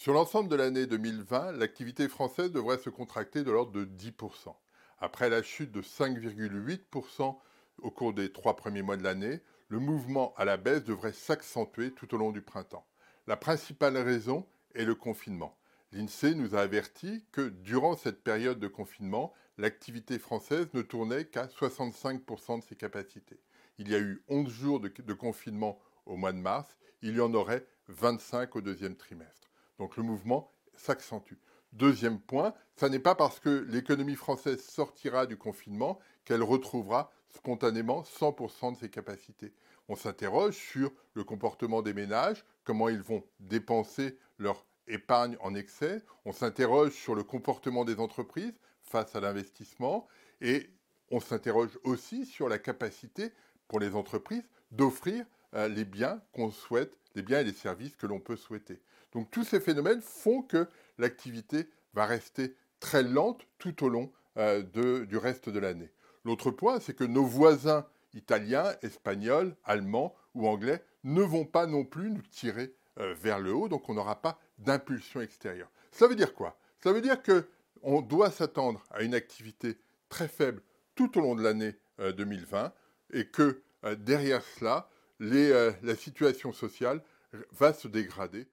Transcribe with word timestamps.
Sur 0.00 0.14
l'ensemble 0.14 0.48
de 0.48 0.56
l'année 0.56 0.86
2020, 0.86 1.52
l'activité 1.52 2.08
française 2.08 2.50
devrait 2.52 2.78
se 2.78 2.88
contracter 2.88 3.44
de 3.44 3.50
l'ordre 3.50 3.72
de 3.72 3.84
10%. 3.84 4.56
Après 4.98 5.28
la 5.28 5.42
chute 5.42 5.72
de 5.72 5.82
5,8% 5.82 7.36
au 7.82 7.90
cours 7.90 8.14
des 8.14 8.32
trois 8.32 8.56
premiers 8.56 8.80
mois 8.80 8.96
de 8.96 9.02
l'année, 9.02 9.40
le 9.68 9.78
mouvement 9.78 10.32
à 10.38 10.46
la 10.46 10.56
baisse 10.56 10.84
devrait 10.84 11.12
s'accentuer 11.12 11.90
tout 11.90 12.14
au 12.14 12.16
long 12.16 12.30
du 12.30 12.40
printemps. 12.40 12.86
La 13.26 13.36
principale 13.36 13.98
raison 13.98 14.46
est 14.74 14.86
le 14.86 14.94
confinement. 14.94 15.58
L'INSEE 15.92 16.34
nous 16.34 16.54
a 16.54 16.60
averti 16.60 17.26
que 17.30 17.50
durant 17.50 17.94
cette 17.94 18.24
période 18.24 18.58
de 18.58 18.68
confinement, 18.68 19.34
l'activité 19.58 20.18
française 20.18 20.68
ne 20.72 20.80
tournait 20.80 21.26
qu'à 21.26 21.44
65% 21.44 22.60
de 22.60 22.64
ses 22.64 22.76
capacités. 22.76 23.38
Il 23.76 23.90
y 23.90 23.94
a 23.94 23.98
eu 23.98 24.24
11 24.28 24.48
jours 24.50 24.80
de, 24.80 24.88
de 24.88 25.12
confinement 25.12 25.78
au 26.06 26.16
mois 26.16 26.32
de 26.32 26.38
mars, 26.38 26.78
il 27.02 27.16
y 27.16 27.20
en 27.20 27.34
aurait 27.34 27.66
25 27.88 28.56
au 28.56 28.62
deuxième 28.62 28.96
trimestre. 28.96 29.49
Donc 29.80 29.96
le 29.96 30.02
mouvement 30.02 30.52
s'accentue. 30.74 31.36
Deuxième 31.72 32.20
point, 32.20 32.52
ce 32.76 32.84
n'est 32.84 32.98
pas 32.98 33.14
parce 33.14 33.40
que 33.40 33.64
l'économie 33.66 34.14
française 34.14 34.62
sortira 34.62 35.24
du 35.24 35.38
confinement 35.38 35.98
qu'elle 36.26 36.42
retrouvera 36.42 37.10
spontanément 37.30 38.02
100% 38.02 38.74
de 38.74 38.76
ses 38.76 38.90
capacités. 38.90 39.54
On 39.88 39.96
s'interroge 39.96 40.54
sur 40.54 40.92
le 41.14 41.24
comportement 41.24 41.80
des 41.80 41.94
ménages, 41.94 42.44
comment 42.62 42.90
ils 42.90 43.00
vont 43.00 43.24
dépenser 43.38 44.18
leur 44.36 44.66
épargne 44.86 45.38
en 45.40 45.54
excès. 45.54 46.04
On 46.26 46.32
s'interroge 46.32 46.92
sur 46.92 47.14
le 47.14 47.24
comportement 47.24 47.86
des 47.86 48.00
entreprises 48.00 48.60
face 48.82 49.16
à 49.16 49.20
l'investissement 49.20 50.06
et 50.42 50.68
on 51.10 51.20
s'interroge 51.20 51.78
aussi 51.84 52.26
sur 52.26 52.50
la 52.50 52.58
capacité 52.58 53.32
pour 53.66 53.80
les 53.80 53.94
entreprises 53.94 54.46
d'offrir 54.72 55.24
les 55.52 55.84
biens 55.84 56.22
qu'on 56.32 56.50
souhaite, 56.50 56.96
les 57.14 57.22
biens 57.22 57.40
et 57.40 57.44
les 57.44 57.52
services 57.52 57.96
que 57.96 58.06
l'on 58.06 58.20
peut 58.20 58.36
souhaiter. 58.36 58.80
Donc 59.12 59.30
tous 59.30 59.44
ces 59.44 59.60
phénomènes 59.60 60.00
font 60.00 60.42
que 60.42 60.68
l'activité 60.98 61.68
va 61.94 62.06
rester 62.06 62.54
très 62.78 63.02
lente 63.02 63.46
tout 63.58 63.84
au 63.84 63.88
long 63.88 64.12
euh, 64.36 64.62
du 65.04 65.16
reste 65.16 65.48
de 65.48 65.58
l'année. 65.58 65.90
L'autre 66.24 66.50
point, 66.50 66.80
c'est 66.80 66.94
que 66.94 67.04
nos 67.04 67.24
voisins 67.24 67.86
italiens, 68.14 68.74
espagnols, 68.82 69.56
allemands 69.64 70.14
ou 70.34 70.46
anglais 70.46 70.84
ne 71.04 71.22
vont 71.22 71.44
pas 71.44 71.66
non 71.66 71.84
plus 71.84 72.10
nous 72.10 72.22
tirer 72.22 72.74
euh, 72.98 73.14
vers 73.14 73.40
le 73.40 73.52
haut, 73.52 73.68
donc 73.68 73.88
on 73.88 73.94
n'aura 73.94 74.20
pas 74.20 74.38
d'impulsion 74.58 75.20
extérieure. 75.20 75.70
Ça 75.90 76.06
veut 76.06 76.16
dire 76.16 76.34
quoi? 76.34 76.58
Ça 76.82 76.92
veut 76.92 77.00
dire 77.00 77.20
qu'on 77.22 78.02
doit 78.02 78.30
s'attendre 78.30 78.84
à 78.90 79.02
une 79.02 79.14
activité 79.14 79.78
très 80.08 80.28
faible 80.28 80.62
tout 80.94 81.18
au 81.18 81.20
long 81.20 81.34
de 81.34 81.42
l'année 81.42 81.74
2020 81.98 82.72
et 83.12 83.26
que 83.26 83.62
derrière 83.98 84.42
cela, 84.42 84.88
euh, 85.52 85.72
la 85.82 85.94
situation 85.94 86.52
sociale 86.52 87.02
va 87.52 87.72
se 87.72 87.88
dégrader. 87.88 88.48